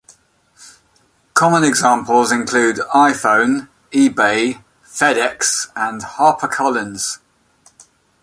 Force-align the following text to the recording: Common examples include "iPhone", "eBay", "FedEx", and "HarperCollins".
Common 1.35 1.63
examples 1.63 2.31
include 2.31 2.77
"iPhone", 2.87 3.69
"eBay", 3.91 4.63
"FedEx", 4.83 5.67
and 5.75 6.01
"HarperCollins". 6.01 7.19